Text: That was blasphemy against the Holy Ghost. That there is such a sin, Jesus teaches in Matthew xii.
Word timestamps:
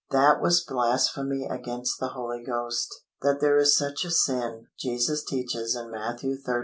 That 0.09 0.41
was 0.41 0.63
blasphemy 0.67 1.45
against 1.45 1.99
the 1.99 2.07
Holy 2.07 2.41
Ghost. 2.43 2.87
That 3.21 3.39
there 3.39 3.59
is 3.59 3.77
such 3.77 4.03
a 4.03 4.09
sin, 4.09 4.65
Jesus 4.79 5.23
teaches 5.23 5.75
in 5.75 5.91
Matthew 5.91 6.37
xii. 6.43 6.53